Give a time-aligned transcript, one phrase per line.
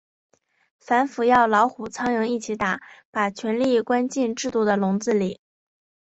[0.79, 2.79] 反腐要老虎、苍蝇一起打，
[3.11, 5.39] 把权力关进制度的笼子里。